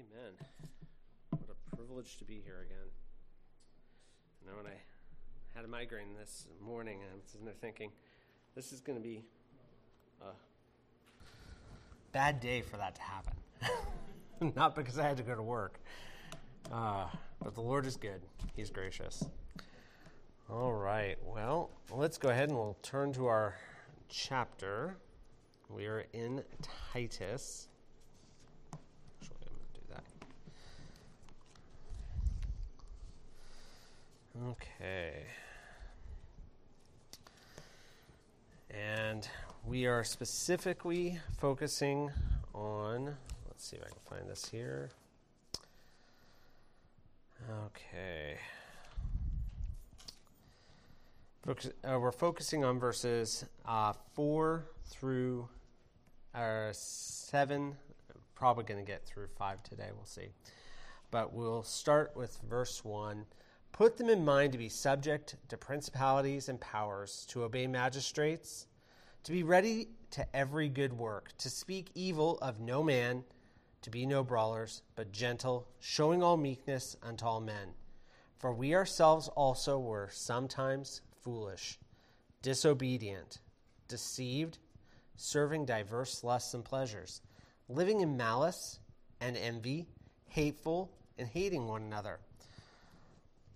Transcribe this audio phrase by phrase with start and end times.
[0.00, 0.32] Amen.
[1.28, 2.88] What a privilege to be here again.
[4.40, 4.78] You know, when I
[5.54, 7.90] had a migraine this morning, I'm sitting there thinking,
[8.54, 9.22] this is going to be
[10.22, 10.30] a
[12.12, 13.34] bad day for that to happen.
[14.56, 15.78] Not because I had to go to work,
[16.72, 17.04] uh,
[17.42, 18.22] but the Lord is good.
[18.56, 19.22] He's gracious.
[20.48, 21.18] All right.
[21.22, 23.54] Well, let's go ahead and we'll turn to our
[24.08, 24.96] chapter.
[25.68, 26.42] We are in
[26.90, 27.68] Titus.
[34.48, 35.24] Okay.
[38.70, 39.28] And
[39.66, 42.10] we are specifically focusing
[42.54, 43.16] on,
[43.46, 44.90] let's see if I can find this here.
[47.66, 48.38] Okay.
[51.44, 55.48] Focus, uh, we're focusing on verses uh, 4 through
[56.34, 57.76] uh, 7.
[58.34, 60.28] Probably going to get through 5 today, we'll see.
[61.10, 63.26] But we'll start with verse 1.
[63.72, 68.66] Put them in mind to be subject to principalities and powers, to obey magistrates,
[69.24, 73.24] to be ready to every good work, to speak evil of no man,
[73.82, 77.74] to be no brawlers, but gentle, showing all meekness unto all men.
[78.38, 81.78] For we ourselves also were sometimes foolish,
[82.42, 83.38] disobedient,
[83.88, 84.58] deceived,
[85.16, 87.20] serving diverse lusts and pleasures,
[87.68, 88.80] living in malice
[89.20, 89.86] and envy,
[90.28, 92.18] hateful, and hating one another.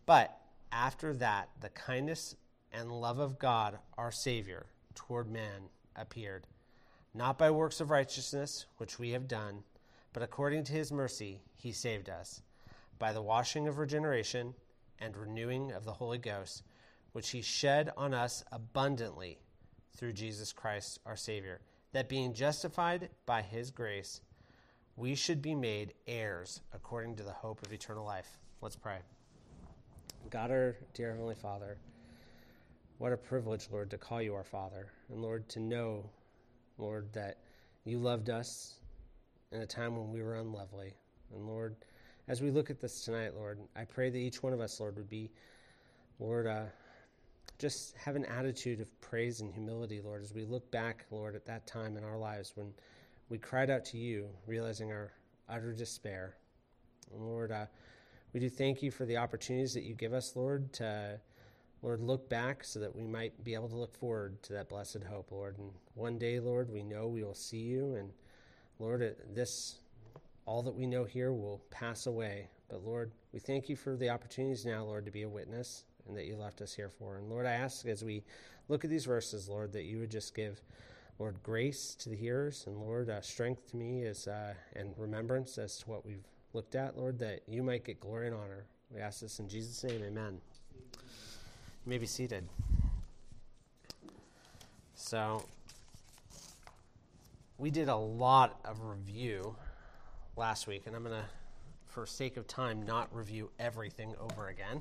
[0.06, 0.38] But
[0.70, 2.36] after that, the kindness
[2.72, 6.46] and love of God, our Savior, toward man appeared,
[7.14, 9.62] not by works of righteousness, which we have done,
[10.12, 12.42] but according to his mercy, he saved us,
[12.98, 14.55] by the washing of regeneration
[14.98, 16.64] and renewing of the Holy Ghost,
[17.12, 19.39] which he shed on us abundantly
[19.96, 21.61] through Jesus Christ, our Savior,
[21.92, 24.20] that being justified by his grace,
[24.96, 28.39] we should be made heirs according to the hope of eternal life.
[28.61, 28.98] Let's pray.
[30.30, 31.77] God, our dear Heavenly Father,
[32.98, 34.89] what a privilege, Lord, to call you our Father.
[35.11, 36.08] And Lord, to know,
[36.79, 37.39] Lord, that
[37.85, 38.74] you loved us
[39.52, 40.95] in a time when we were unlovely.
[41.33, 41.77] And Lord,
[42.27, 44.96] as we look at this tonight, Lord, I pray that each one of us, Lord,
[44.96, 45.30] would be,
[46.18, 46.64] Lord, uh,
[47.58, 51.45] just have an attitude of praise and humility, Lord, as we look back, Lord, at
[51.46, 52.73] that time in our lives when
[53.29, 55.13] we cried out to you, realizing our
[55.48, 56.36] utter despair.
[57.13, 57.67] And Lord, uh,
[58.34, 61.20] we do thank you for the opportunities that you give us, Lord, to
[61.83, 65.05] Lord look back so that we might be able to look forward to that blessed
[65.08, 65.56] hope, Lord.
[65.58, 68.11] And one day, Lord, we know we will see you, and
[68.80, 69.77] Lord, this
[70.46, 72.48] all that we know here will pass away.
[72.68, 76.16] But Lord, we thank you for the opportunities now, Lord, to be a witness and
[76.16, 77.18] that you left us here for.
[77.18, 78.24] And Lord, I ask as we
[78.68, 80.61] look at these verses, Lord, that you would just give,
[81.20, 85.56] Lord, grace to the hearers, and Lord, uh, strength to me as uh, and remembrance
[85.56, 88.64] as to what we've looked at, Lord, that you might get glory and honor.
[88.90, 90.40] We ask this in Jesus' name, amen.
[90.82, 92.48] You may be seated.
[94.94, 95.44] So,
[97.58, 99.56] we did a lot of review
[100.36, 101.24] last week, and I'm going to,
[101.86, 104.80] for sake of time, not review everything over again.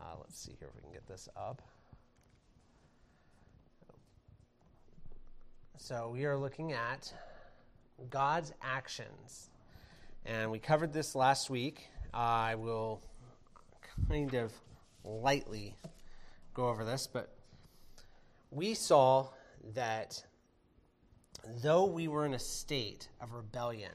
[0.00, 1.60] Uh, let's see here if we can get this up.
[5.76, 7.12] So, we are looking at
[8.08, 9.50] God's actions
[10.24, 11.88] and we covered this last week.
[12.12, 13.02] I will
[14.08, 14.52] kind of
[15.04, 15.76] lightly
[16.54, 17.34] go over this, but
[18.50, 19.28] we saw
[19.74, 20.24] that
[21.62, 23.92] though we were in a state of rebellion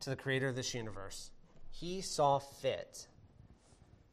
[0.00, 1.30] to the creator of this universe,
[1.70, 3.08] he saw fit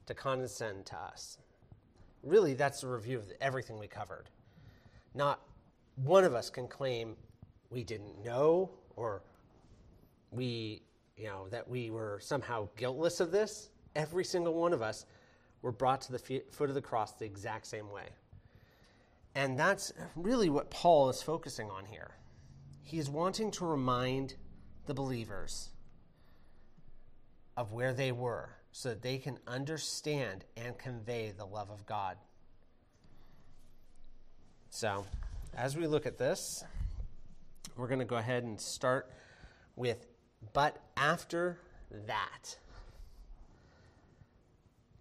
[0.08, 1.38] to condescend to us.
[2.24, 4.30] Really, that's a review of everything we covered.
[5.14, 5.42] Not
[5.96, 7.16] one of us can claim
[7.70, 9.22] we didn't know or
[10.32, 10.84] we,
[11.16, 13.70] you know, that we were somehow guiltless of this.
[13.96, 15.06] Every single one of us
[15.62, 18.10] were brought to the foot of the cross the exact same way.
[19.36, 22.12] And that's really what Paul is focusing on here.
[22.84, 24.36] He is wanting to remind
[24.86, 25.70] the believers
[27.56, 32.18] of where they were so that they can understand and convey the love of God.
[34.70, 35.06] So,
[35.56, 36.64] as we look at this,
[37.76, 39.12] we're going to go ahead and start
[39.76, 40.06] with
[40.54, 41.60] but after
[42.08, 42.58] that,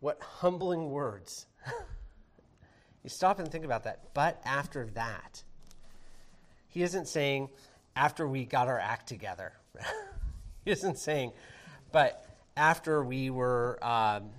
[0.01, 1.47] what humbling words.
[3.03, 4.15] you stop and think about that.
[4.15, 5.43] But after that,
[6.69, 7.49] he isn't saying
[7.95, 9.53] after we got our act together.
[10.65, 11.33] he isn't saying,
[11.93, 12.25] but
[12.57, 14.31] after we were um,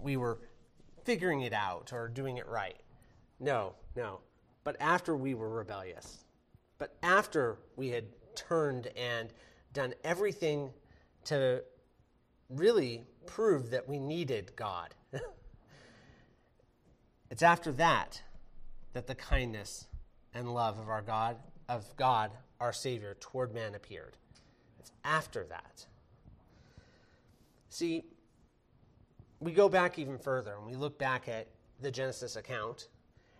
[0.00, 0.38] we were
[1.04, 2.76] figuring it out or doing it right.
[3.40, 4.20] No, no.
[4.62, 6.24] But after we were rebellious,
[6.78, 8.04] but after we had
[8.34, 9.32] turned and
[9.74, 10.70] done everything
[11.24, 11.62] to
[12.48, 14.94] really prove that we needed God.
[17.30, 18.22] it's after that
[18.94, 19.86] that the kindness
[20.32, 21.36] and love of our God,
[21.68, 22.30] of God,
[22.60, 24.16] our Savior, toward man appeared.
[24.78, 25.84] It's after that.
[27.68, 28.04] See,
[29.40, 31.48] we go back even further and we look back at
[31.80, 32.88] the Genesis account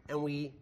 [0.08, 0.52] and we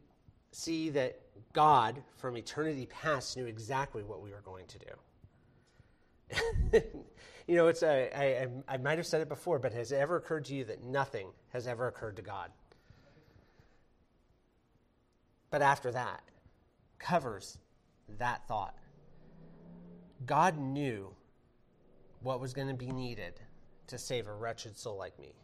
[0.53, 1.19] see that
[1.55, 4.93] God, from eternity past, knew exactly what we were going to do.
[7.47, 10.17] you know, it's a, I, I might have said it before, but has it ever
[10.17, 12.51] occurred to you that nothing has ever occurred to God?
[15.51, 16.23] But after that,
[16.99, 17.59] covers
[18.19, 18.75] that thought.
[20.25, 21.15] God knew
[22.21, 23.41] what was going to be needed
[23.89, 25.35] to save a wretched soul like me.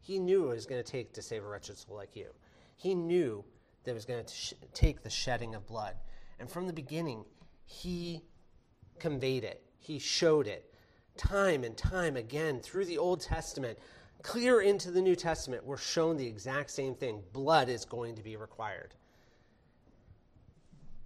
[0.00, 2.28] He knew it was going to take to save a wretched soul like you.
[2.76, 3.44] He knew
[3.84, 5.96] that it was going to sh- take the shedding of blood.
[6.38, 7.24] And from the beginning,
[7.66, 8.22] he
[8.98, 10.72] conveyed it, he showed it
[11.16, 13.78] time and time again through the Old Testament,
[14.22, 15.64] clear into the New Testament.
[15.64, 18.94] We're shown the exact same thing blood is going to be required.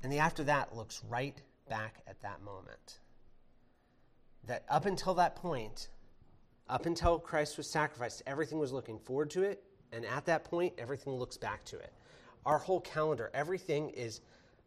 [0.03, 2.99] And the after that looks right back at that moment.
[4.47, 5.89] That up until that point,
[6.69, 9.63] up until Christ was sacrificed, everything was looking forward to it.
[9.93, 11.93] And at that point, everything looks back to it.
[12.45, 14.21] Our whole calendar, everything is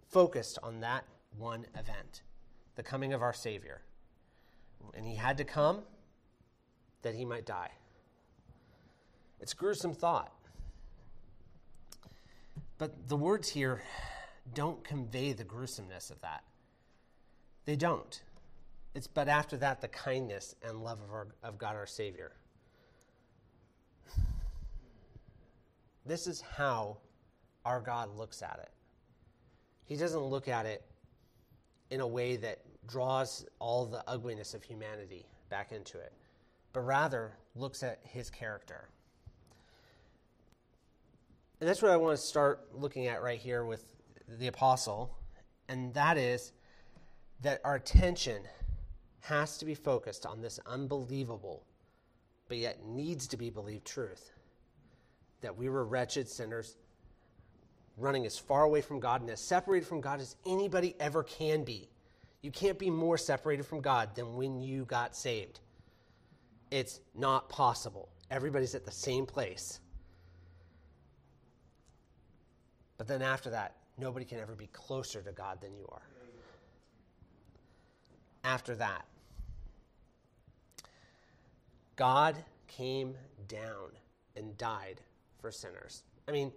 [0.09, 1.03] focused on that
[1.37, 2.21] one event
[2.75, 3.81] the coming of our Savior.
[4.93, 5.81] And he had to come
[7.01, 7.71] that he might die.
[9.39, 10.31] It's a gruesome thought.
[12.77, 13.83] But the words here
[14.53, 16.43] don't convey the gruesomeness of that.
[17.65, 18.21] They don't.
[18.93, 22.31] It's but after that the kindness and love of, our, of God our Savior.
[26.05, 26.97] This is how
[27.65, 28.69] our God looks at it.
[29.85, 30.83] He doesn't look at it
[31.89, 36.13] in a way that draws all the ugliness of humanity back into it,
[36.73, 38.89] but rather looks at his character.
[41.59, 43.95] And that's what I want to start looking at right here with
[44.39, 45.15] the apostle,
[45.69, 46.51] and that is
[47.41, 48.41] that our attention
[49.21, 51.63] has to be focused on this unbelievable,
[52.47, 54.31] but yet needs to be believed truth
[55.41, 56.77] that we were wretched sinners
[57.97, 61.63] running as far away from God and as separated from God as anybody ever can
[61.63, 61.89] be.
[62.45, 65.61] You can't be more separated from God than when you got saved.
[66.69, 68.07] It's not possible.
[68.29, 69.79] Everybody's at the same place.
[72.99, 76.03] But then after that, nobody can ever be closer to God than you are.
[78.43, 79.05] After that,
[81.95, 82.35] God
[82.67, 83.15] came
[83.47, 83.89] down
[84.35, 85.01] and died
[85.41, 86.03] for sinners.
[86.27, 86.51] I mean,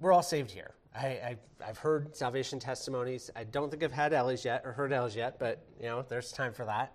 [0.00, 0.70] we're all saved here.
[0.94, 3.30] I, have heard salvation testimonies.
[3.34, 6.30] I don't think I've had Ellie's yet or heard Ellie's yet, but you know, there's
[6.30, 6.94] time for that.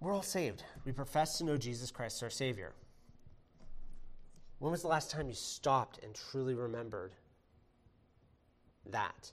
[0.00, 0.62] We're all saved.
[0.84, 2.72] We profess to know Jesus Christ, our Savior.
[4.58, 7.12] When was the last time you stopped and truly remembered
[8.90, 9.32] that?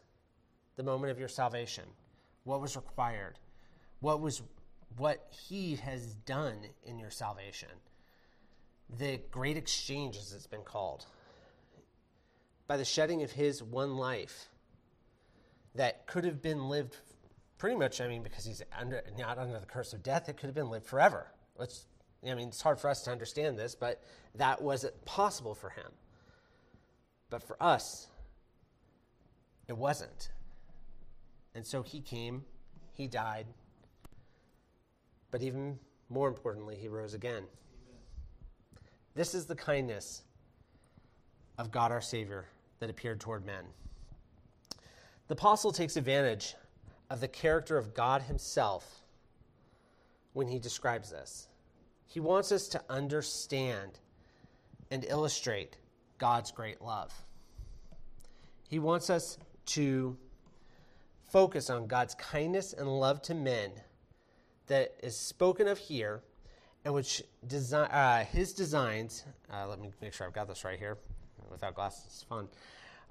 [0.75, 1.86] The moment of your salvation.
[2.45, 3.38] What was required?
[4.00, 4.42] What was
[4.98, 7.69] what he has done in your salvation?
[8.98, 11.06] The great exchange, as it's been called
[12.74, 14.48] by the shedding of his one life
[15.75, 16.98] that could have been lived
[17.60, 20.48] pretty much, I mean, because he's under, not under the curse of death, it could
[20.48, 21.27] have been lived forever.
[21.56, 21.86] Let's,
[22.27, 24.01] I mean, it's hard for us to understand this, but
[24.34, 25.86] that was possible for him.
[27.30, 28.08] But for us,
[29.68, 30.32] it wasn't.
[31.53, 32.44] And so he came,
[32.92, 33.46] he died,
[35.30, 35.77] but even
[36.10, 37.44] more importantly, he rose again.
[39.13, 40.24] This is the kindness
[41.60, 42.48] of God our Savior
[42.84, 43.63] that appeared toward men.
[45.30, 46.56] The apostle takes advantage
[47.10, 49.06] of the character of God himself
[50.34, 51.48] when he describes this.
[52.06, 54.00] He wants us to understand
[54.92, 55.78] and illustrate
[56.18, 57.13] God's great love.
[58.68, 59.38] He wants us
[59.68, 60.18] to
[61.32, 63.72] focus on God's kindness and love to men
[64.68, 66.22] that is spoken of here
[66.84, 70.78] and which design, uh, his designs, uh, let me make sure I've got this right
[70.78, 70.98] here
[71.51, 72.47] without glasses, it's fun.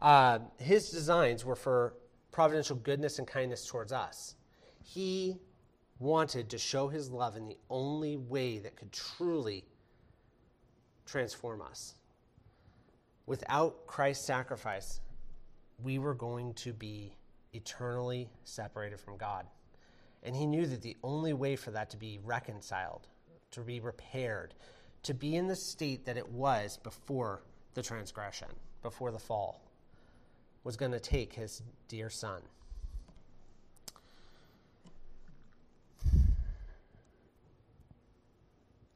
[0.01, 1.95] Uh, his designs were for
[2.33, 4.35] providential goodness and kindness towards us.
[4.83, 5.37] He
[5.99, 9.65] wanted to show his love in the only way that could truly
[11.07, 11.95] transform us.
[13.27, 15.01] Without Christ's sacrifice,
[15.83, 17.15] we were going to be
[17.53, 19.47] eternally separated from God.
[20.25, 23.07] And he knew that the only way for that to be reconciled,
[23.53, 24.55] to be repaired,
[25.05, 27.43] to be in the state that it was before
[27.75, 28.49] the transgression,
[28.83, 29.63] before the fall,
[30.65, 32.43] was going to take his dear son.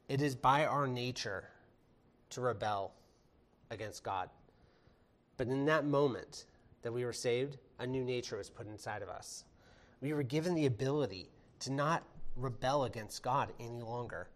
[0.08, 1.48] It is by our nature
[2.30, 2.92] to rebel
[3.70, 4.30] against God.
[5.36, 6.44] But in that moment
[6.82, 9.44] that we were saved, a new nature was put inside of us.
[10.00, 11.28] We were given the ability
[11.60, 12.04] to not
[12.36, 14.28] rebel against God any longer.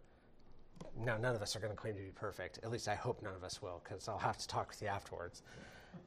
[0.98, 2.58] Now, none of us are going to claim to be perfect.
[2.62, 4.88] At least I hope none of us will, because I'll have to talk with you
[4.88, 5.42] afterwards.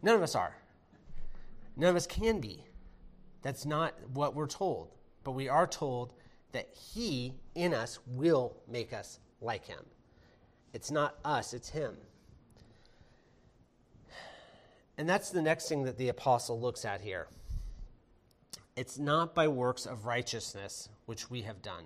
[0.02, 0.56] None of us are.
[1.76, 2.64] None of us can be.
[3.42, 4.92] That's not what we're told.
[5.24, 6.14] But we are told
[6.52, 9.86] that He in us will make us like Him.
[10.74, 11.98] It's not us, it's Him.
[14.98, 17.28] And that's the next thing that the apostle looks at here.
[18.76, 21.86] It's not by works of righteousness which we have done,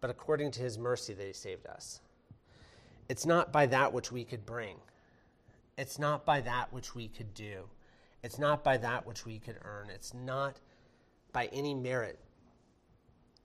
[0.00, 2.00] but according to his mercy that he saved us.
[3.08, 4.76] It's not by that which we could bring.
[5.76, 7.64] It's not by that which we could do.
[8.22, 9.90] It's not by that which we could earn.
[9.90, 10.60] It's not
[11.32, 12.18] by any merit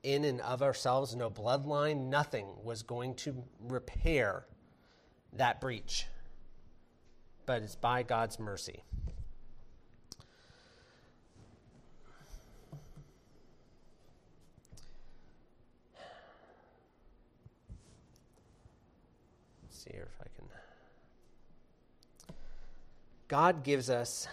[0.03, 4.45] in and of ourselves, no bloodline, nothing was going to repair
[5.33, 6.05] that breach
[7.45, 8.83] but it's by God's mercy.
[19.63, 20.47] Let's see here if I can.
[23.35, 24.29] God gives us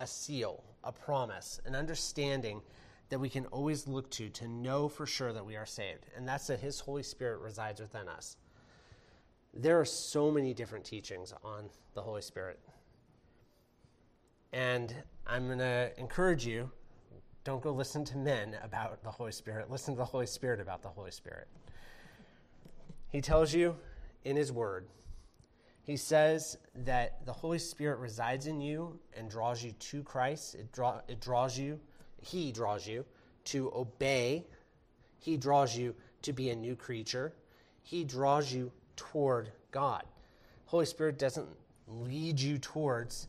[0.00, 2.62] a seal, a promise, an understanding
[3.10, 6.06] that we can always look to to know for sure that we are saved.
[6.16, 8.38] And that's that His Holy Spirit resides within us
[9.52, 12.58] there are so many different teachings on the Holy Spirit.
[14.54, 14.94] And
[15.26, 16.70] I'm going to encourage you
[17.44, 19.70] don't go listen to men about the Holy Spirit.
[19.70, 21.48] Listen to the Holy Spirit about the Holy Spirit.
[23.10, 23.76] He tells you
[24.24, 24.86] in His Word,
[25.86, 30.56] He says that the Holy Spirit resides in you and draws you to Christ.
[30.56, 31.78] It, draw, it draws you,
[32.20, 33.04] He draws you
[33.44, 34.44] to obey,
[35.20, 37.32] He draws you to be a new creature,
[37.82, 40.02] He draws you toward God.
[40.64, 41.46] Holy Spirit doesn't
[41.86, 43.28] lead you towards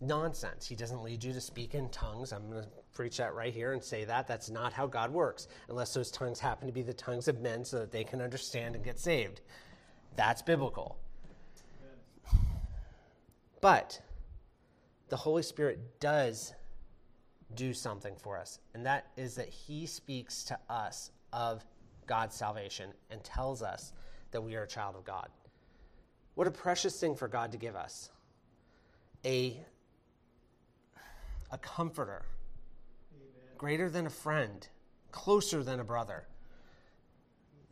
[0.00, 0.66] nonsense.
[0.66, 2.32] He doesn't lead you to speak in tongues.
[2.32, 4.26] I'm going to preach that right here and say that.
[4.26, 7.64] That's not how God works, unless those tongues happen to be the tongues of men
[7.64, 9.40] so that they can understand and get saved.
[10.16, 10.98] That's biblical.
[13.60, 14.00] But
[15.08, 16.54] the Holy Spirit does
[17.54, 21.64] do something for us, and that is that He speaks to us of
[22.06, 23.92] God's salvation and tells us
[24.30, 25.28] that we are a child of God.
[26.34, 28.10] What a precious thing for God to give us
[29.24, 29.56] a,
[31.50, 32.24] a comforter,
[33.12, 33.56] Amen.
[33.58, 34.66] greater than a friend,
[35.10, 36.26] closer than a brother,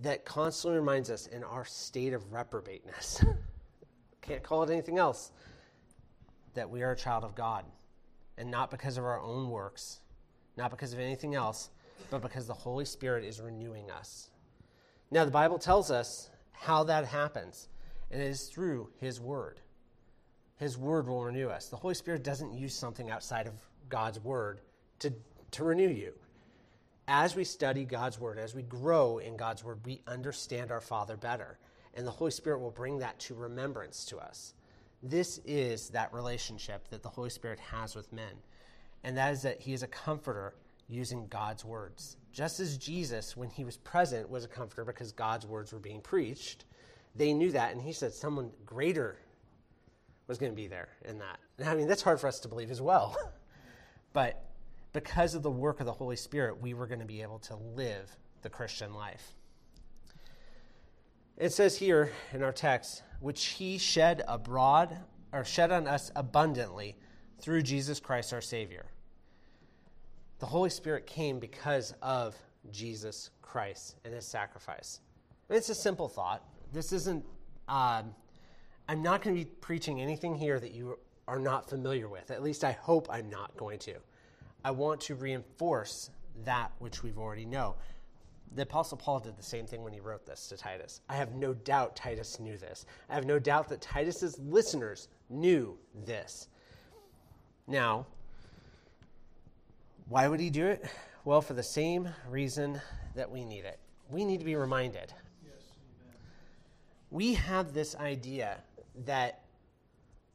[0.00, 3.25] that constantly reminds us in our state of reprobateness.
[4.23, 5.33] Can't call it anything else.
[6.58, 7.64] That we are a child of God.
[8.36, 10.00] And not because of our own works,
[10.56, 11.70] not because of anything else,
[12.10, 14.30] but because the Holy Spirit is renewing us.
[15.12, 17.68] Now, the Bible tells us how that happens,
[18.10, 19.60] and it is through His Word.
[20.56, 21.68] His Word will renew us.
[21.68, 23.54] The Holy Spirit doesn't use something outside of
[23.88, 24.60] God's Word
[24.98, 25.12] to,
[25.52, 26.12] to renew you.
[27.06, 31.16] As we study God's Word, as we grow in God's Word, we understand our Father
[31.16, 31.56] better,
[31.94, 34.54] and the Holy Spirit will bring that to remembrance to us.
[35.02, 38.32] This is that relationship that the Holy Spirit has with men,
[39.04, 40.54] and that is that He is a comforter
[40.88, 42.16] using God's words.
[42.32, 46.00] Just as Jesus, when he was present, was a comforter because God's words were being
[46.00, 46.64] preached,
[47.14, 49.18] they knew that, and he said someone greater
[50.26, 51.38] was going to be there in that.
[51.58, 53.16] And I mean, that's hard for us to believe as well.
[54.12, 54.44] but
[54.92, 57.56] because of the work of the Holy Spirit, we were going to be able to
[57.56, 59.34] live the Christian life.
[61.38, 64.99] It says here in our text, which he shed abroad
[65.33, 66.97] or shed on us abundantly
[67.40, 68.87] through Jesus Christ our Savior
[70.38, 72.37] the Holy Spirit came because of
[72.71, 75.00] Jesus Christ and his sacrifice.
[75.50, 76.45] It's a simple thought.
[76.73, 77.25] This isn't,
[77.68, 78.14] um,
[78.88, 82.30] I'm not going to be preaching anything here that you are not familiar with.
[82.30, 83.95] At least I hope I'm not going to.
[84.64, 86.11] I want to reinforce
[86.45, 87.75] that which we've already know.
[88.54, 91.00] The Apostle Paul did the same thing when he wrote this to Titus.
[91.08, 92.86] I have no doubt Titus knew this.
[93.08, 96.48] I have no doubt that Titus's listeners knew this.
[97.66, 98.06] Now,
[100.08, 100.84] why would he do it?
[101.24, 102.80] Well, for the same reason
[103.14, 103.78] that we need it.
[104.08, 105.12] We need to be reminded.
[105.44, 105.62] Yes,
[107.10, 108.58] we have this idea
[109.04, 109.42] that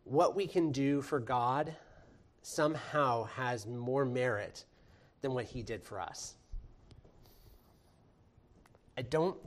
[0.03, 1.75] what we can do for God
[2.43, 4.65] somehow has more merit
[5.22, 6.36] than what he did for us.
[8.98, 9.38] I don't,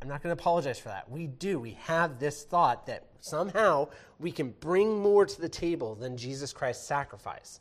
[0.00, 1.10] I'm not going to apologize for that.
[1.10, 1.60] We do.
[1.60, 6.52] We have this thought that somehow we can bring more to the table than Jesus
[6.52, 7.60] Christ's sacrifice.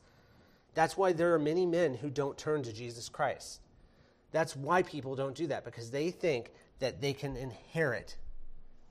[0.74, 3.62] That's why there are many men who don't turn to Jesus Christ.
[4.32, 8.16] That's why people don't do that, because they think that they can inherit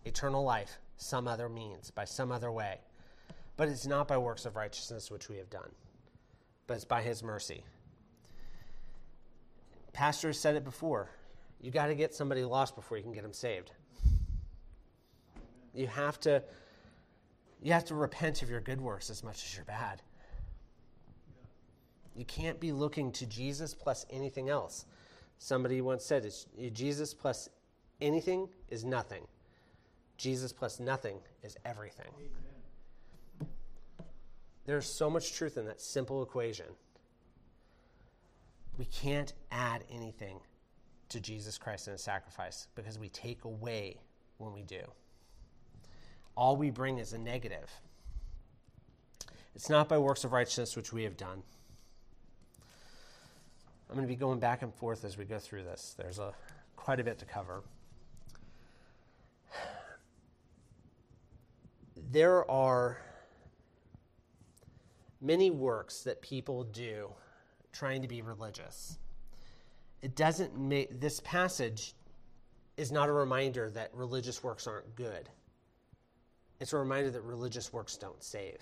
[0.04, 2.78] eternal life some other means, by some other way.
[3.56, 5.70] But it's not by works of righteousness which we have done,
[6.66, 7.64] but it's by his mercy.
[9.92, 11.10] Pastor has said it before.
[11.60, 13.72] You got to get somebody lost before you can get them saved.
[15.74, 16.42] You have to
[17.62, 20.02] you have to repent of your good works as much as your bad.
[22.16, 24.86] You can't be looking to Jesus plus anything else.
[25.38, 27.48] Somebody once said, it's, Jesus plus
[28.00, 29.26] anything is nothing.
[30.16, 32.12] Jesus plus nothing is everything.
[32.18, 33.48] Amen.
[34.66, 36.66] There's so much truth in that simple equation.
[38.78, 40.40] We can't add anything
[41.10, 43.96] to Jesus Christ and his sacrifice because we take away
[44.38, 44.80] when we do.
[46.36, 47.70] All we bring is a negative.
[49.54, 51.42] It's not by works of righteousness which we have done.
[53.88, 55.94] I'm going to be going back and forth as we go through this.
[55.98, 56.32] There's a
[56.76, 57.62] quite a bit to cover.
[62.12, 62.98] There are
[65.20, 67.10] many works that people do
[67.72, 68.98] trying to be religious.
[70.02, 71.94] It doesn't make this passage
[72.76, 75.28] is not a reminder that religious works aren't good.
[76.60, 78.58] It's a reminder that religious works don't save.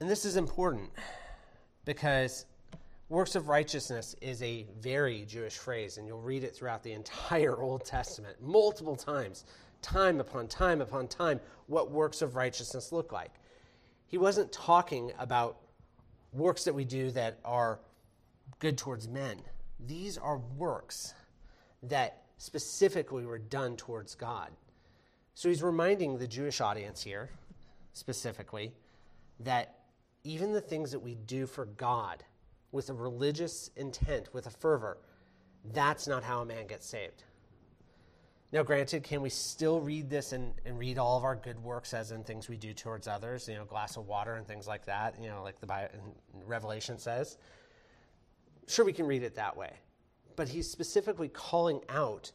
[0.00, 0.90] And this is important
[1.84, 2.46] because
[3.08, 7.56] works of righteousness is a very Jewish phrase, and you'll read it throughout the entire
[7.62, 9.44] Old Testament multiple times,
[9.82, 13.32] time upon time upon time, what works of righteousness look like.
[14.06, 15.58] He wasn't talking about
[16.32, 17.80] works that we do that are
[18.58, 19.40] good towards men.
[19.80, 21.14] These are works
[21.82, 24.50] that specifically were done towards God.
[25.34, 27.30] So he's reminding the Jewish audience here,
[27.92, 28.72] specifically,
[29.40, 29.76] that
[30.24, 32.22] even the things that we do for God
[32.70, 34.98] with a religious intent, with a fervor,
[35.72, 37.24] that's not how a man gets saved.
[38.52, 41.94] Now, granted, can we still read this and, and read all of our good works
[41.94, 44.84] as in things we do towards others, you know, glass of water and things like
[44.84, 45.94] that, you know, like the Bible,
[46.44, 47.38] Revelation says?
[48.72, 49.70] Sure, we can read it that way.
[50.34, 52.32] But he's specifically calling out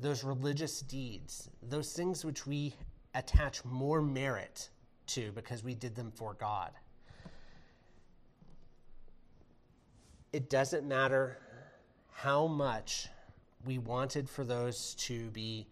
[0.00, 2.76] those religious deeds, those things which we
[3.16, 4.68] attach more merit
[5.08, 6.70] to because we did them for God.
[10.32, 11.38] It doesn't matter
[12.12, 13.08] how much
[13.64, 15.66] we wanted for those to be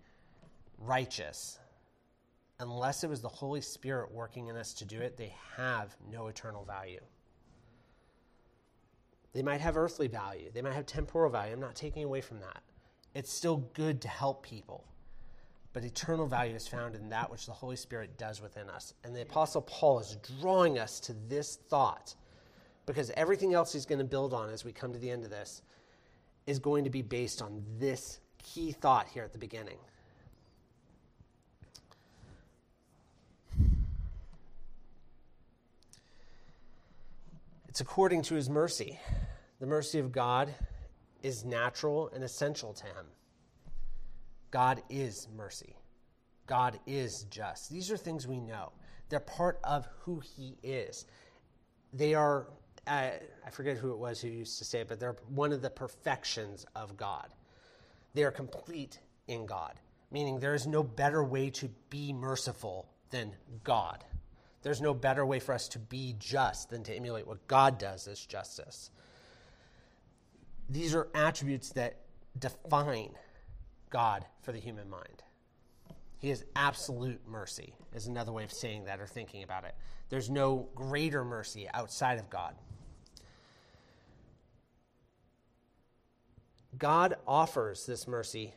[0.78, 1.60] righteous.
[2.58, 6.26] Unless it was the Holy Spirit working in us to do it, they have no
[6.26, 7.02] eternal value.
[9.36, 11.52] They might have earthly value, they might have temporal value.
[11.52, 12.62] I'm not taking away from that.
[13.14, 14.86] It's still good to help people.
[15.74, 18.94] But eternal value is found in that which the Holy Spirit does within us.
[19.04, 22.14] And the Apostle Paul is drawing us to this thought
[22.86, 25.30] because everything else he's going to build on as we come to the end of
[25.30, 25.60] this
[26.46, 29.76] is going to be based on this key thought here at the beginning.
[37.76, 38.98] It's according to his mercy.
[39.60, 40.54] The mercy of God
[41.22, 43.04] is natural and essential to him.
[44.50, 45.76] God is mercy.
[46.46, 47.68] God is just.
[47.68, 48.72] These are things we know.
[49.10, 51.04] They're part of who he is.
[51.92, 52.46] They are
[52.86, 55.60] I, I forget who it was who used to say it, but they're one of
[55.60, 57.28] the perfections of God.
[58.14, 59.74] They are complete in God,
[60.10, 63.34] meaning there is no better way to be merciful than
[63.64, 64.02] God.
[64.66, 68.08] There's no better way for us to be just than to emulate what God does
[68.08, 68.90] as justice.
[70.68, 72.00] These are attributes that
[72.36, 73.14] define
[73.90, 75.22] God for the human mind.
[76.18, 79.76] He has absolute mercy, is another way of saying that or thinking about it.
[80.08, 82.56] There's no greater mercy outside of God.
[86.76, 88.52] God offers this mercy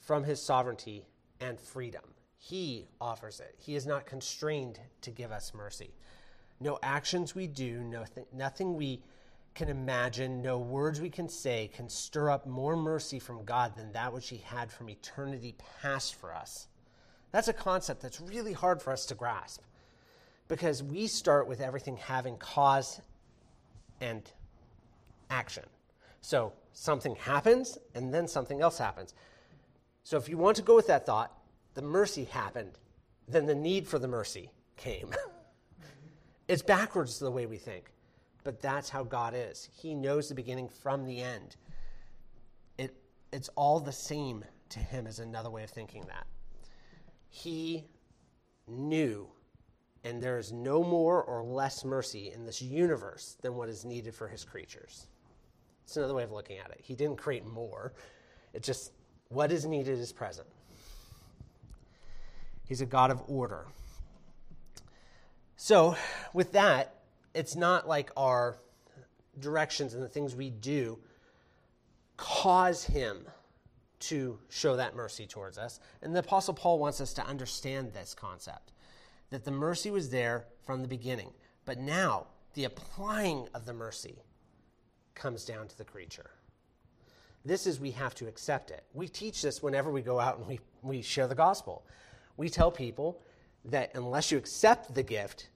[0.00, 1.04] from his sovereignty
[1.40, 2.04] and freedom.
[2.46, 3.54] He offers it.
[3.56, 5.94] He is not constrained to give us mercy.
[6.60, 9.00] No actions we do, no th- nothing we
[9.54, 13.92] can imagine, no words we can say can stir up more mercy from God than
[13.92, 16.68] that which he had from eternity past for us.
[17.32, 19.62] That's a concept that's really hard for us to grasp
[20.46, 23.00] because we start with everything having cause
[24.02, 24.22] and
[25.30, 25.64] action.
[26.20, 29.14] So something happens and then something else happens.
[30.02, 31.32] So if you want to go with that thought,
[31.74, 32.78] the mercy happened,
[33.28, 35.10] then the need for the mercy came.
[36.48, 37.90] it's backwards the way we think,
[38.42, 39.68] but that's how God is.
[39.72, 41.56] He knows the beginning from the end.
[42.78, 42.96] It,
[43.32, 46.26] it's all the same to him, is another way of thinking that.
[47.28, 47.84] He
[48.68, 49.28] knew,
[50.04, 54.14] and there is no more or less mercy in this universe than what is needed
[54.14, 55.08] for his creatures.
[55.84, 56.80] It's another way of looking at it.
[56.82, 57.92] He didn't create more.
[58.52, 58.92] It's just
[59.28, 60.48] what is needed is present.
[62.64, 63.66] He's a God of order.
[65.56, 65.96] So,
[66.32, 66.94] with that,
[67.34, 68.58] it's not like our
[69.40, 70.98] directions and the things we do
[72.16, 73.26] cause him
[74.00, 75.80] to show that mercy towards us.
[76.02, 78.72] And the Apostle Paul wants us to understand this concept
[79.30, 81.30] that the mercy was there from the beginning.
[81.64, 84.22] But now, the applying of the mercy
[85.14, 86.30] comes down to the creature.
[87.44, 88.84] This is we have to accept it.
[88.92, 91.84] We teach this whenever we go out and we, we share the gospel.
[92.36, 93.20] We tell people
[93.66, 95.48] that unless you accept the gift,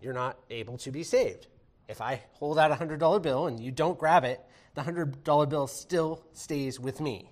[0.00, 1.46] you're not able to be saved.
[1.88, 4.40] If I hold out a $100 bill and you don't grab it,
[4.74, 7.30] the $100 bill still stays with me.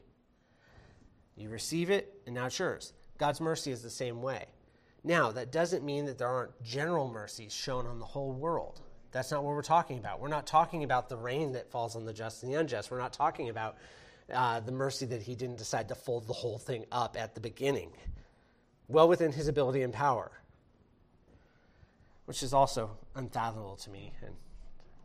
[1.37, 2.93] You receive it, and now it's yours.
[3.19, 4.47] God's mercy is the same way.
[5.03, 8.81] Now, that doesn't mean that there aren't general mercies shown on the whole world.
[9.13, 10.21] That's not what we're talking about.
[10.21, 12.91] We're not talking about the rain that falls on the just and the unjust.
[12.91, 13.77] We're not talking about
[14.33, 17.41] uh, the mercy that he didn't decide to fold the whole thing up at the
[17.41, 17.93] beginning,
[18.89, 20.31] well within his ability and power,
[22.27, 24.35] which is also unfathomable to me, and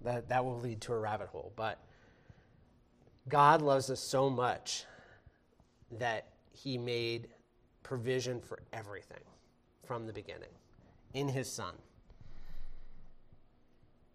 [0.01, 1.51] that, that will lead to a rabbit hole.
[1.55, 1.79] But
[3.27, 4.85] God loves us so much
[5.91, 7.29] that he made
[7.83, 9.21] provision for everything
[9.83, 10.49] from the beginning
[11.13, 11.73] in his son.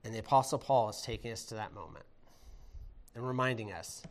[0.05, 2.05] And the Apostle Paul is taking us to that moment
[3.15, 4.03] and reminding us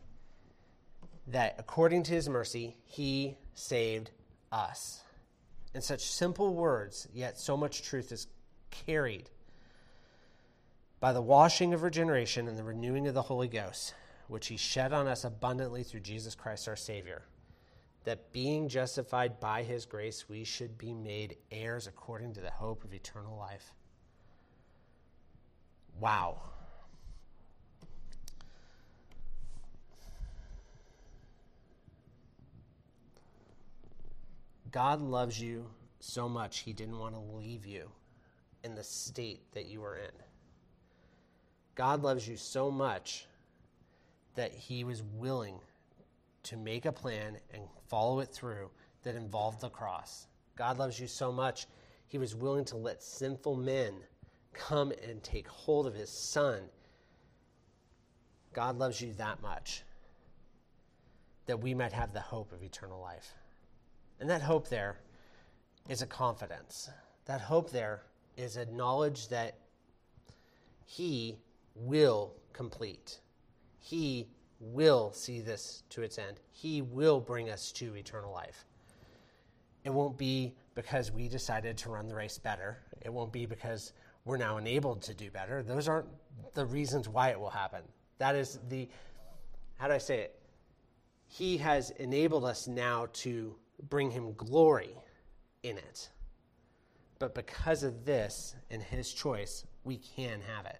[1.28, 4.10] that according to his mercy, he saved
[4.50, 5.03] us.
[5.74, 8.28] In such simple words, yet so much truth is
[8.70, 9.28] carried
[11.00, 13.94] by the washing of regeneration and the renewing of the Holy Ghost,
[14.28, 17.22] which he shed on us abundantly through Jesus Christ our Savior
[18.04, 22.84] that being justified by his grace, we should be made heirs according to the hope
[22.84, 23.72] of eternal life.
[25.98, 26.38] Wow.
[34.74, 35.66] God loves you
[36.00, 37.88] so much, he didn't want to leave you
[38.64, 40.10] in the state that you were in.
[41.76, 43.26] God loves you so much
[44.34, 45.60] that he was willing
[46.42, 48.68] to make a plan and follow it through
[49.04, 50.26] that involved the cross.
[50.56, 51.68] God loves you so much,
[52.08, 53.94] he was willing to let sinful men
[54.54, 56.62] come and take hold of his son.
[58.52, 59.84] God loves you that much
[61.46, 63.34] that we might have the hope of eternal life.
[64.20, 64.98] And that hope there
[65.88, 66.88] is a confidence.
[67.26, 68.02] That hope there
[68.36, 69.58] is a knowledge that
[70.86, 71.38] he
[71.74, 73.20] will complete.
[73.78, 74.28] He
[74.60, 76.40] will see this to its end.
[76.50, 78.64] He will bring us to eternal life.
[79.84, 82.78] It won't be because we decided to run the race better.
[83.02, 83.92] It won't be because
[84.24, 85.62] we're now enabled to do better.
[85.62, 86.08] Those aren't
[86.54, 87.82] the reasons why it will happen.
[88.18, 88.88] That is the,
[89.76, 90.38] how do I say it?
[91.26, 94.94] He has enabled us now to bring him glory
[95.62, 96.08] in it.
[97.18, 100.78] But because of this and his choice, we can have it.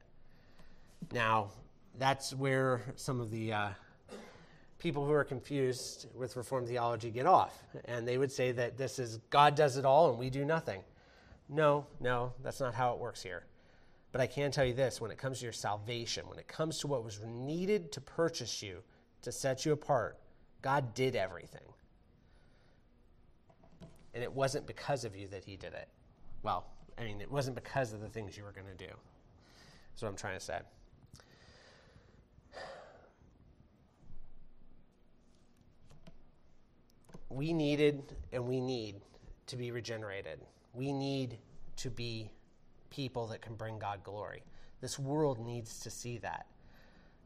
[1.13, 1.51] Now,
[1.99, 3.69] that's where some of the uh,
[4.79, 7.63] people who are confused with Reformed theology get off.
[7.87, 10.83] And they would say that this is God does it all and we do nothing.
[11.49, 13.45] No, no, that's not how it works here.
[14.13, 16.79] But I can tell you this when it comes to your salvation, when it comes
[16.79, 18.83] to what was needed to purchase you,
[19.23, 20.19] to set you apart,
[20.63, 21.74] God did everything.
[24.15, 25.89] And it wasn't because of you that He did it.
[26.43, 26.67] Well,
[26.99, 28.93] I mean, it wasn't because of the things you were going to do.
[29.91, 30.61] That's what I'm trying to say.
[37.35, 38.97] we needed and we need
[39.47, 40.41] to be regenerated.
[40.73, 41.39] We need
[41.77, 42.31] to be
[42.91, 44.43] people that can bring God glory.
[44.81, 46.47] This world needs to see that.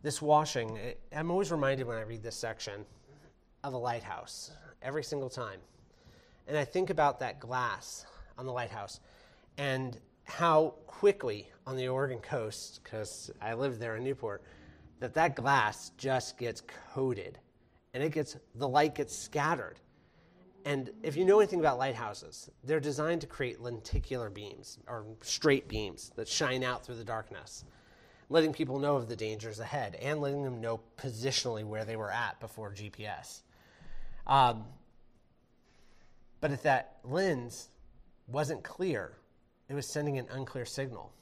[0.03, 2.87] This washing, it, I'm always reminded when I read this section
[3.65, 5.61] of a lighthouse every single time.
[6.49, 8.07] And I think about that glass
[8.37, 9.01] on the lighthouse
[9.57, 14.43] and how quickly on the Oregon coast, because I lived there in Newport,
[14.99, 17.39] that that glass just gets coated
[17.95, 19.79] and it gets the light gets scattered
[20.69, 25.67] and if you know anything about lighthouses, they're designed to create lenticular beams or straight
[25.67, 27.65] beams that shine out through the darkness,
[28.29, 32.13] letting people know of the dangers ahead and letting them know positionally where they were
[32.13, 33.41] at before GPS.
[34.27, 34.65] Um,
[36.41, 37.69] but if that lens
[38.27, 39.17] wasn't clear,
[39.69, 41.13] it was sending an unclear signal.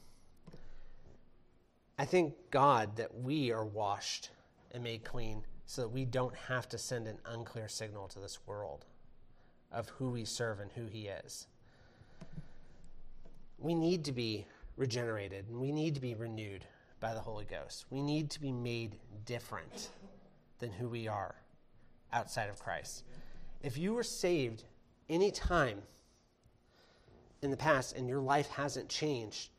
[1.99, 4.31] I thank God that we are washed
[4.73, 8.39] and made clean so that we don't have to send an unclear signal to this
[8.47, 8.85] world
[9.73, 11.47] of who we serve and who He is.
[13.59, 16.65] We need to be regenerated and we need to be renewed
[17.01, 17.87] by the Holy Ghost.
[17.91, 19.91] We need to be made different
[20.59, 21.35] than who we are
[22.13, 23.05] outside of Christ.
[23.63, 24.65] If you were saved
[25.09, 25.83] any time
[27.42, 29.51] in the past and your life hasn't changed,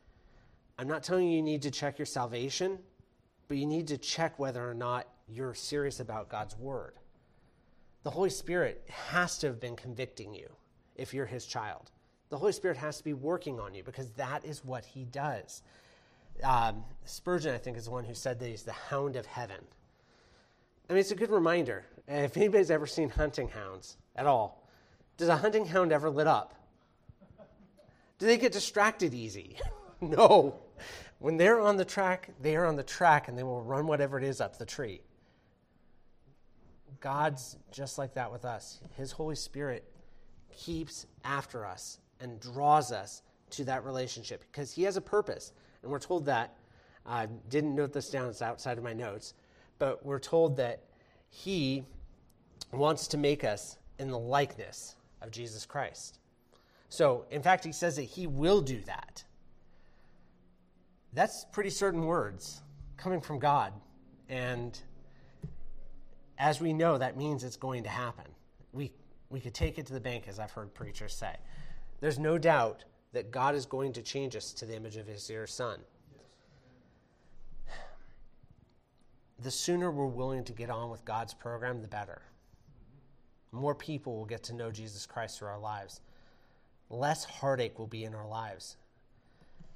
[0.78, 2.80] I'm not telling you you need to check your salvation,
[3.48, 6.94] but you need to check whether or not you're serious about God's word.
[8.04, 10.50] The Holy Spirit has to have been convicting you
[10.96, 11.92] if you're his child.
[12.30, 15.64] The Holy Spirit has to be working on you because that is what he does.
[16.44, 19.58] Um, Spurgeon, I think, is the one who said that he's the hound of heaven.
[20.90, 21.86] I mean, it's a good reminder.
[22.08, 24.67] If anybody's ever seen hunting hounds at all,
[25.18, 26.54] does a hunting hound ever lit up?
[28.20, 29.58] Do they get distracted easy?
[30.02, 30.60] no.
[31.20, 34.18] When they're on the track, they are on the track and they will run whatever
[34.18, 35.02] it is up the tree.
[37.00, 38.80] God's just like that with us.
[38.96, 39.84] His Holy Spirit
[40.52, 45.52] keeps after us and draws us to that relationship because He has a purpose.
[45.82, 46.56] And we're told that.
[47.06, 49.34] I didn't note this down, it's outside of my notes.
[49.80, 50.84] But we're told that
[51.30, 51.86] He
[52.72, 56.20] wants to make us in the likeness of Jesus Christ.
[56.90, 59.24] So, in fact, He says that He will do that.
[61.14, 62.62] That's pretty certain words
[62.98, 63.74] coming from God.
[64.30, 64.80] And
[66.38, 68.26] as we know, that means it's going to happen.
[68.74, 68.92] We,
[69.30, 71.36] we could take it to the bank, as I've heard preachers say.
[72.00, 75.26] There's no doubt that God is going to change us to the image of his
[75.26, 75.80] dear son.
[79.40, 82.22] The sooner we're willing to get on with God's program, the better.
[83.58, 86.02] More people will get to know Jesus Christ through our lives.
[86.90, 88.78] Less heartache will be in our lives.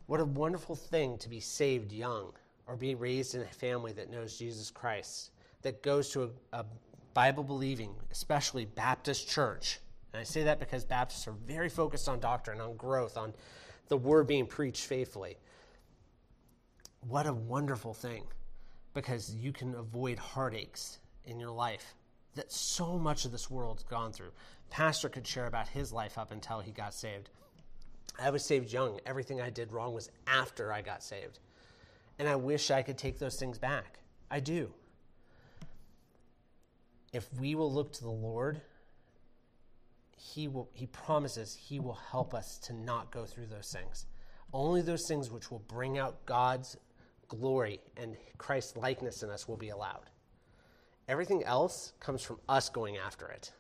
[0.08, 2.34] What a wonderful thing to be saved young
[2.68, 6.66] or be raised in a family that knows Jesus Christ, that goes to a, a
[7.14, 9.80] Bible believing, especially Baptist church
[10.14, 13.34] and I say that because Baptists are very focused on doctrine, on growth, on
[13.88, 15.38] the word being preached faithfully.
[17.08, 18.26] What a wonderful thing
[18.94, 21.96] because you can avoid heartaches in your life
[22.36, 24.32] that so much of this world's gone through.
[24.70, 27.30] Pastor could share about his life up until he got saved.
[28.20, 29.00] I was saved young.
[29.06, 31.40] Everything I did wrong was after I got saved.
[32.20, 34.00] And I wish I could take those things back.
[34.30, 34.74] I do.
[37.14, 38.62] If we will look to the Lord
[40.22, 44.06] he will he promises he will help us to not go through those things
[44.54, 46.78] only those things which will bring out god's
[47.28, 50.10] glory and christ's likeness in us will be allowed
[51.12, 53.52] everything else comes from us going after it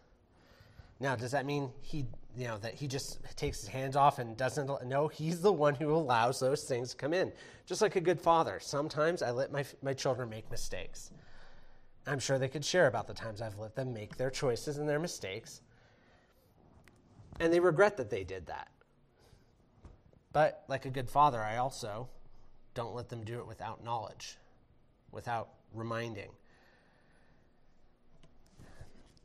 [0.99, 4.37] now does that mean he you know that he just takes his hands off and
[4.37, 7.31] doesn't no he's the one who allows those things to come in
[7.65, 11.11] just like a good father sometimes i let my, my children make mistakes
[12.07, 14.87] i'm sure they could share about the times i've let them make their choices and
[14.87, 15.61] their mistakes
[17.41, 18.69] and they regret that they did that.
[20.31, 22.07] But like a good father, I also
[22.75, 24.37] don't let them do it without knowledge,
[25.11, 26.29] without reminding.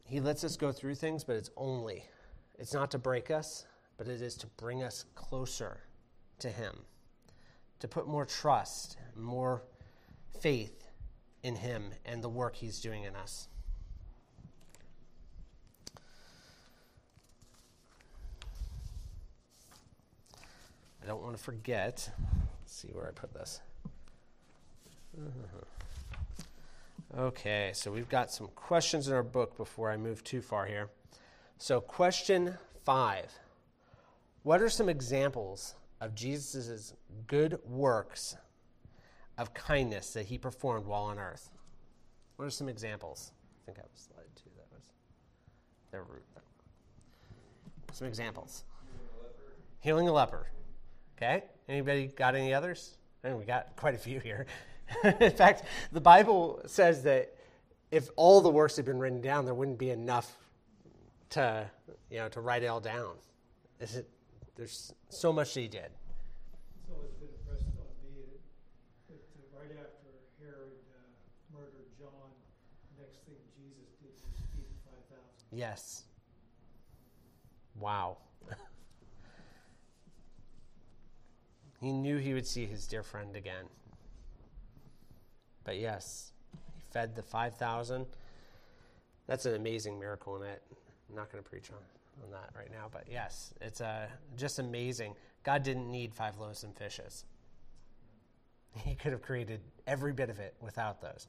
[0.06, 2.04] He lets us go through things, but it's only,
[2.58, 3.66] it's not to break us,
[3.98, 5.80] but it is to bring us closer
[6.38, 6.74] to Him,
[7.80, 9.62] to put more trust, more
[10.40, 10.86] faith
[11.42, 13.48] in Him and the work He's doing in us.
[21.02, 22.10] I don't want to forget.
[22.60, 23.60] Let's see where I put this.
[25.16, 25.85] Uh-huh.
[27.14, 30.90] Okay, so we've got some questions in our book before I move too far here.
[31.56, 33.32] So, question five
[34.42, 36.94] What are some examples of Jesus'
[37.26, 38.36] good works
[39.38, 41.50] of kindness that he performed while on earth?
[42.36, 43.32] What are some examples?
[43.62, 44.50] I think I was slide two.
[44.56, 44.84] That was
[45.92, 46.24] their root.
[47.92, 48.64] Some examples.
[49.78, 50.48] Healing a leper.
[51.16, 51.44] Okay?
[51.68, 52.98] Anybody got any others?
[53.22, 54.46] I mean, we got quite a few here.
[55.20, 57.34] In fact, the Bible says that
[57.90, 60.36] if all the works had been written down, there wouldn't be enough
[61.30, 61.68] to,
[62.10, 63.14] you know, to write it all down.
[63.80, 64.08] Is it,
[64.56, 65.90] there's so much he did.
[66.80, 68.22] It's always been impressed on me
[69.08, 70.08] that, that right after
[70.40, 72.30] Herod uh, murdered John,
[72.96, 75.24] the next thing Jesus did was feed the 5,000.
[75.52, 76.04] Yes.
[77.78, 78.18] Wow.
[81.78, 83.66] He knew he would see his dear friend again.
[85.66, 86.30] But yes,
[86.76, 88.06] he fed the 5,000.
[89.26, 90.62] That's an amazing miracle in it.
[91.10, 94.60] I'm not going to preach on, on that right now, but yes, it's uh, just
[94.60, 95.14] amazing.
[95.42, 97.24] God didn't need five loaves and fishes.
[98.76, 101.26] He could have created every bit of it without those,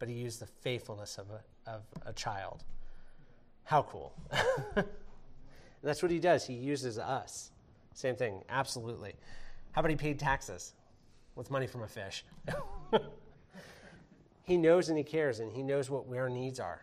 [0.00, 2.64] but he used the faithfulness of a, of a child.
[3.62, 4.12] How cool.
[5.82, 6.44] that's what he does.
[6.44, 7.52] He uses us.
[7.94, 9.14] Same thing, absolutely.
[9.72, 10.72] How about he paid taxes
[11.36, 12.24] with money from a fish?
[14.46, 16.80] he knows and he cares and he knows what our needs are.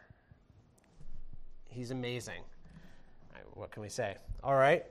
[1.66, 2.42] He's amazing.
[3.54, 4.16] What can we say?
[4.44, 4.84] All right.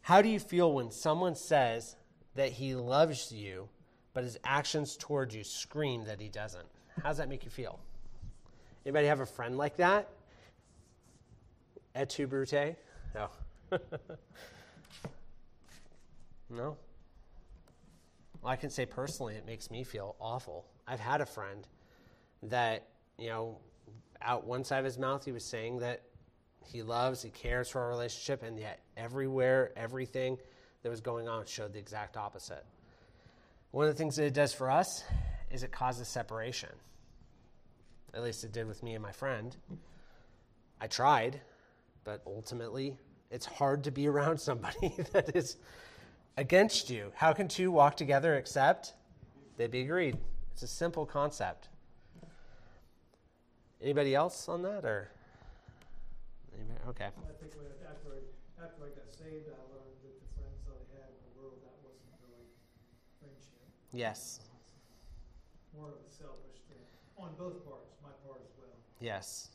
[0.00, 1.96] How do you feel when someone says
[2.34, 3.68] that he loves you,
[4.14, 6.64] but his actions towards you scream that he doesn't?
[7.02, 7.78] How does that make you feel?
[8.86, 10.08] Anybody have a friend like that?
[11.94, 12.76] Et tu, Brute?
[13.14, 13.28] No.
[16.48, 16.76] no?
[18.42, 20.66] Well, I can say personally, it makes me feel awful.
[20.86, 21.66] I've had a friend
[22.44, 23.58] that, you know,
[24.22, 26.02] out one side of his mouth, he was saying that
[26.64, 30.38] he loves, he cares for our relationship, and yet everywhere, everything
[30.82, 32.64] that was going on showed the exact opposite.
[33.70, 35.02] One of the things that it does for us
[35.50, 36.70] is it causes separation.
[38.14, 39.56] At least it did with me and my friend.
[40.80, 41.40] I tried,
[42.04, 42.96] but ultimately,
[43.30, 45.56] it's hard to be around somebody that is
[46.38, 47.10] against you.
[47.16, 48.94] How can two walk together except
[49.56, 50.16] they be agreed?
[50.52, 51.68] It's a simple concept.
[53.82, 55.10] Anybody else on that, or
[56.54, 56.78] Anybody?
[56.90, 57.06] okay?
[57.06, 60.78] I think when, after I, after I got saved, I learned that the friends I
[60.94, 62.46] had in the world that wasn't really
[63.18, 63.66] friendship.
[63.92, 64.40] Yes.
[65.76, 66.82] More of a selfish thing
[67.18, 68.74] on both parts, my part as well.
[69.00, 69.50] Yes.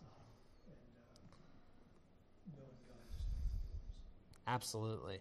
[0.67, 4.48] And uh, knowing God just makes a difference.
[4.48, 5.19] Absolutely.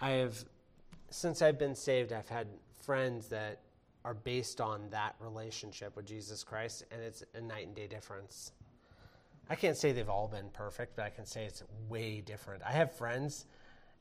[0.00, 0.44] I have,
[1.16, 3.60] since I've been saved, I've had friends that
[4.04, 8.52] are based on that relationship with Jesus Christ, and it's a night and day difference.
[9.48, 12.62] I can't say they've all been perfect, but I can say it's way different.
[12.64, 13.46] I have friends,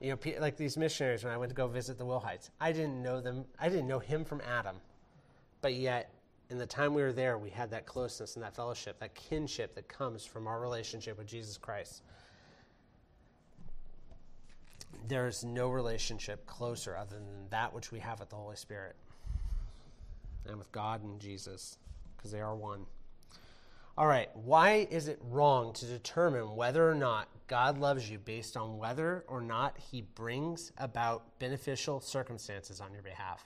[0.01, 2.49] you know, like these missionaries when I went to go visit the Wilhites.
[2.59, 4.75] I didn't know them, I didn't know him from Adam,
[5.61, 6.11] but yet
[6.49, 9.73] in the time we were there, we had that closeness and that fellowship, that kinship
[9.75, 12.03] that comes from our relationship with Jesus Christ.
[15.07, 18.95] There's no relationship closer other than that which we have with the Holy Spirit
[20.47, 21.77] and with God and Jesus,
[22.15, 22.85] because they are one.
[23.97, 28.57] All right, why is it wrong to determine whether or not God loves you based
[28.57, 33.45] on whether or not he brings about beneficial circumstances on your behalf?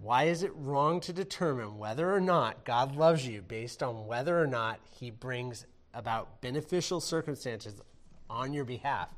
[0.00, 4.40] Why is it wrong to determine whether or not God loves you based on whether
[4.40, 7.82] or not he brings about beneficial circumstances
[8.30, 9.08] on your behalf?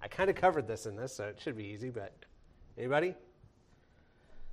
[0.00, 2.12] I kind of covered this in this, so it should be easy, but
[2.78, 3.14] anybody?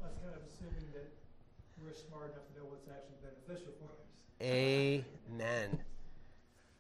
[0.01, 1.09] That's kind of assuming that
[1.81, 4.41] we're smart enough to know what's actually beneficial for us.
[4.41, 5.79] Amen.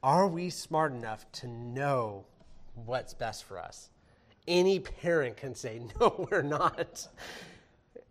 [0.03, 2.25] Are we smart enough to know
[2.75, 3.89] what's best for us?
[4.47, 7.07] Any parent can say, no, we're not.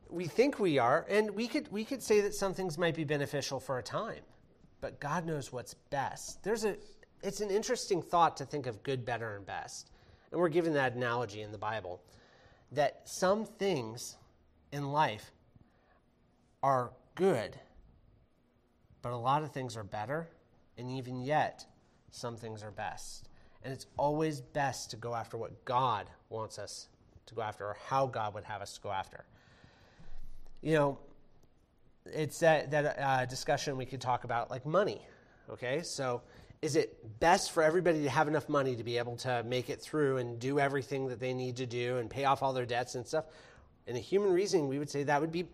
[0.08, 3.04] We think we are, and we could, we could say that some things might be
[3.04, 4.22] beneficial for a time,
[4.80, 6.42] but God knows what's best.
[6.44, 6.76] There's a,
[7.22, 9.90] it's an interesting thought to think of good, better, and best.
[10.30, 12.00] And we're given that analogy in the Bible
[12.72, 14.16] that some things
[14.72, 15.30] in life
[16.62, 17.58] are good,
[19.02, 20.28] but a lot of things are better,
[20.76, 21.64] and even yet,
[22.10, 23.28] some things are best.
[23.62, 26.88] And it's always best to go after what God wants us
[27.26, 29.24] to go after, or how God would have us to go after.
[30.62, 30.98] You know,
[32.06, 35.02] it's that, that uh, discussion we could talk about, like money.
[35.50, 36.22] Okay, so
[36.66, 39.80] is it best for everybody to have enough money to be able to make it
[39.80, 42.96] through and do everything that they need to do and pay off all their debts
[42.96, 43.24] and stuff?
[43.86, 45.46] In a human reasoning, we would say that would be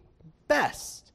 [0.48, 1.12] best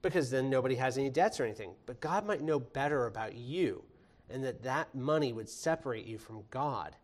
[0.00, 1.74] because then nobody has any debts or anything.
[1.84, 3.84] But God might know better about you
[4.30, 6.96] and that that money would separate you from God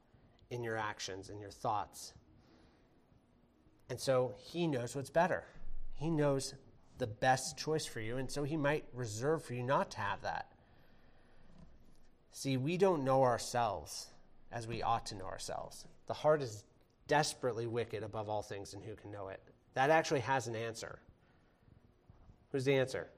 [0.48, 2.14] in your actions and your thoughts.
[3.90, 5.44] And so he knows what's better.
[5.92, 6.54] He knows
[6.96, 10.22] the best choice for you, and so he might reserve for you not to have
[10.22, 10.49] that.
[12.32, 14.08] See, we don't know ourselves
[14.52, 15.84] as we ought to know ourselves.
[16.06, 16.64] The heart is
[17.06, 19.42] desperately wicked above all things, and who can know it?
[19.74, 20.98] That actually has an answer.
[22.52, 23.08] Who's the answer?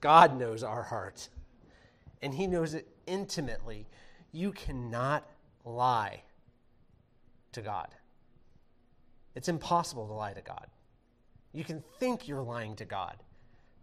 [0.00, 1.28] God knows our heart,
[2.22, 3.86] and He knows it intimately.
[4.32, 5.26] You cannot
[5.64, 6.22] lie
[7.52, 7.88] to God.
[9.34, 10.66] It's impossible to lie to God.
[11.52, 13.16] You can think you're lying to God,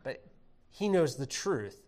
[0.03, 0.23] but
[0.69, 1.84] He knows the truth.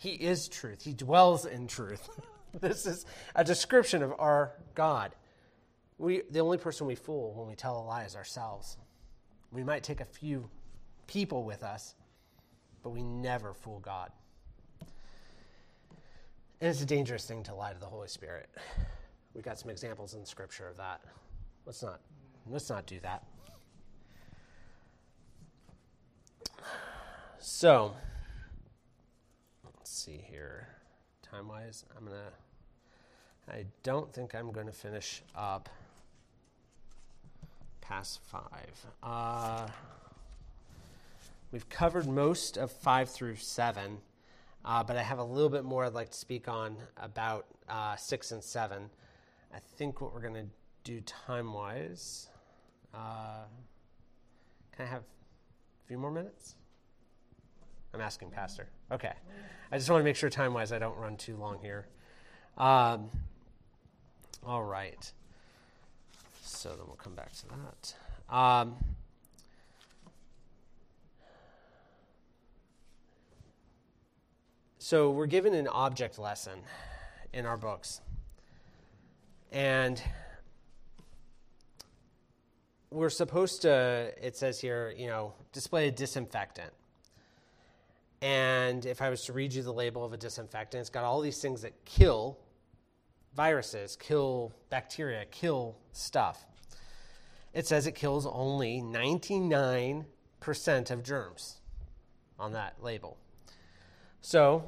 [0.00, 2.08] He is truth, He dwells in truth.
[2.60, 5.14] this is a description of our God.
[5.98, 8.78] We, the only person we fool when we tell a lie is ourselves.
[9.52, 10.48] We might take a few
[11.06, 11.94] people with us,
[12.82, 14.10] but we never fool God.
[14.80, 18.48] And it's a dangerous thing to lie to the Holy Spirit.
[19.34, 21.02] We've got some examples in Scripture of that.
[21.66, 22.00] Let's not,
[22.48, 23.22] let's not do that.
[27.38, 27.92] So,
[29.90, 30.68] let's see here.
[31.20, 35.68] Time wise, I'm to, I don't think I'm to finish up
[37.80, 38.86] past five.
[39.02, 39.66] Uh,
[41.50, 43.98] we've covered most of five through seven,
[44.64, 47.96] uh, but I have a little bit more I'd like to speak on about uh,
[47.96, 48.90] six and seven.
[49.52, 50.50] I think what we're to
[50.84, 52.28] do time wise.
[52.94, 53.42] Uh,
[54.70, 56.54] can I have a few more minutes?
[57.92, 58.68] I'm asking Pastor.
[58.90, 59.12] Okay.
[59.72, 61.86] I just want to make sure time wise I don't run too long here.
[62.56, 63.10] Um,
[64.46, 65.12] all right.
[66.42, 68.34] So then we'll come back to that.
[68.34, 68.76] Um,
[74.78, 76.60] so we're given an object lesson
[77.32, 78.00] in our books.
[79.52, 80.00] And
[82.90, 86.72] we're supposed to, it says here, you know, display a disinfectant.
[88.22, 91.20] And if I was to read you the label of a disinfectant, it's got all
[91.20, 92.38] these things that kill
[93.34, 96.44] viruses, kill bacteria, kill stuff.
[97.54, 100.04] It says it kills only 99%
[100.90, 101.56] of germs
[102.38, 103.16] on that label.
[104.20, 104.64] So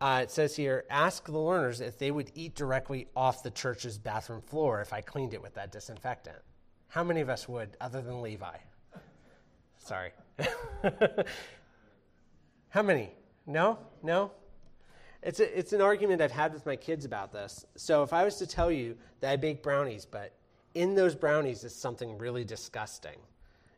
[0.00, 3.98] uh, it says here ask the learners if they would eat directly off the church's
[3.98, 6.38] bathroom floor if I cleaned it with that disinfectant.
[6.88, 8.56] How many of us would, other than Levi?
[9.78, 10.10] Sorry.
[12.72, 13.10] How many?
[13.46, 13.78] No?
[14.02, 14.30] No?
[15.22, 17.66] It's, a, it's an argument I've had with my kids about this.
[17.76, 20.32] So if I was to tell you that I bake brownies, but
[20.72, 23.18] in those brownies is something really disgusting,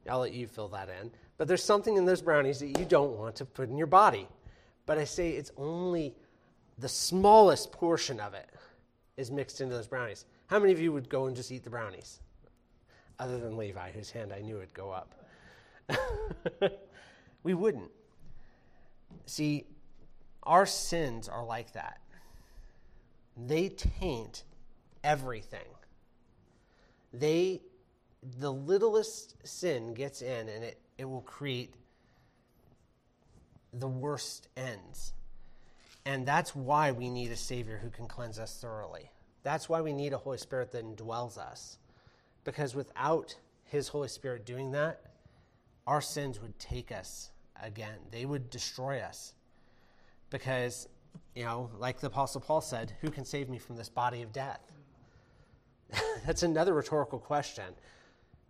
[0.08, 1.10] I'll let you fill that in.
[1.38, 4.28] But there's something in those brownies that you don't want to put in your body.
[4.86, 6.14] But I say it's only
[6.78, 8.48] the smallest portion of it
[9.16, 10.24] is mixed into those brownies.
[10.46, 12.20] How many of you would go and just eat the brownies?
[13.18, 15.14] Other than Levi, whose hand I knew would go up.
[17.42, 17.90] we wouldn't.
[19.26, 19.64] See,
[20.42, 22.00] our sins are like that.
[23.36, 24.44] They taint
[25.02, 25.66] everything.
[27.12, 27.62] They
[28.38, 31.74] the littlest sin gets in and it, it will create
[33.72, 35.12] the worst ends.
[36.06, 39.10] And that's why we need a Savior who can cleanse us thoroughly.
[39.42, 41.78] That's why we need a Holy Spirit that indwells us.
[42.44, 45.00] Because without His Holy Spirit doing that,
[45.86, 47.30] our sins would take us
[47.62, 49.32] again, they would destroy us.
[50.30, 50.88] Because,
[51.34, 54.32] you know, like the Apostle Paul said, who can save me from this body of
[54.32, 54.72] death?
[56.26, 57.74] That's another rhetorical question.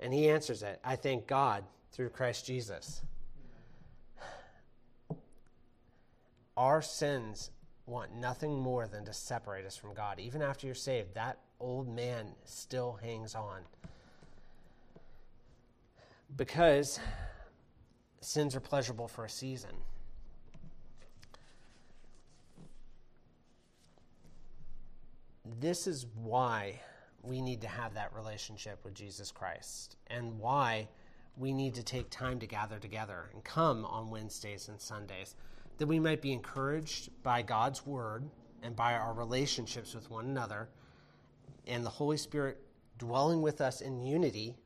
[0.01, 3.03] And he answers it I thank God through Christ Jesus.
[6.57, 7.51] Our sins
[7.87, 10.21] want nothing more than to separate us from God.
[10.21, 13.61] Even after you're saved, that old man still hangs on.
[16.37, 17.01] Because
[18.25, 19.71] sins are pleasurable for a season.
[25.61, 26.81] this is why
[27.23, 30.89] we need to have that relationship with Jesus Christ and why
[31.37, 35.35] we need to take time to gather together and come on Wednesdays and Sundays
[35.79, 38.29] that we might be encouraged by God's word
[38.63, 40.69] and by our relationships with one another
[41.67, 42.59] and the Holy Spirit
[42.99, 44.57] dwelling with us in unity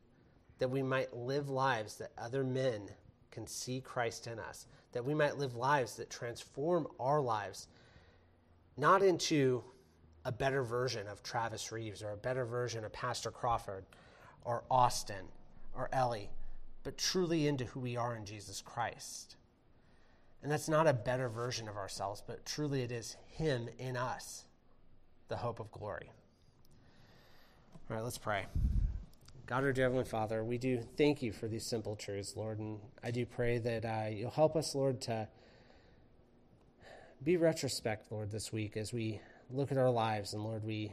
[0.58, 2.90] that we might live lives that other men
[3.38, 7.68] can see Christ in us, that we might live lives that transform our lives
[8.76, 9.62] not into
[10.24, 13.84] a better version of Travis Reeves or a better version of Pastor Crawford
[14.44, 15.24] or Austin
[15.72, 16.30] or Ellie,
[16.82, 19.36] but truly into who we are in Jesus Christ.
[20.42, 24.46] And that's not a better version of ourselves, but truly it is Him in us,
[25.28, 26.10] the hope of glory.
[27.88, 28.46] All right, let's pray.
[29.48, 33.10] God, our Heavenly Father, we do thank you for these simple truths, Lord, and I
[33.10, 35.26] do pray that uh, you'll help us, Lord, to
[37.24, 40.92] be retrospect, Lord, this week as we look at our lives and Lord, we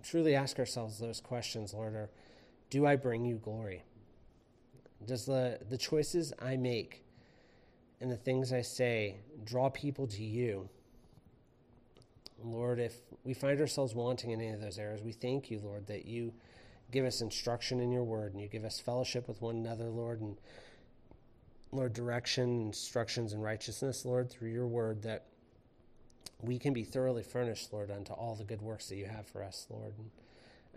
[0.00, 2.10] truly ask ourselves those questions, Lord, are
[2.70, 3.82] do I bring you glory?
[5.04, 7.04] Does the, the choices I make
[8.00, 10.68] and the things I say draw people to you?
[12.44, 15.88] Lord, if we find ourselves wanting in any of those areas, we thank you, Lord,
[15.88, 16.32] that you
[16.92, 20.20] give us instruction in your word and you give us fellowship with one another, Lord,
[20.20, 20.36] and
[21.72, 25.24] Lord, direction, instructions, and righteousness, Lord, through your word that
[26.42, 29.42] we can be thoroughly furnished, Lord, unto all the good works that you have for
[29.42, 29.94] us, Lord.
[29.96, 30.10] And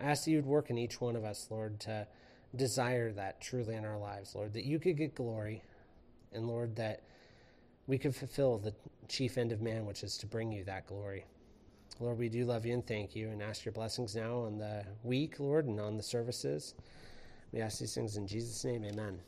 [0.00, 2.06] I ask that you would work in each one of us, Lord, to
[2.54, 5.62] desire that truly in our lives, Lord, that you could get glory,
[6.32, 7.02] and Lord, that
[7.86, 8.74] we could fulfill the
[9.08, 11.26] chief end of man, which is to bring you that glory.
[11.98, 14.84] Lord, we do love you and thank you and ask your blessings now on the
[15.02, 16.74] week, Lord, and on the services.
[17.52, 18.84] We ask these things in Jesus' name.
[18.84, 19.18] Amen.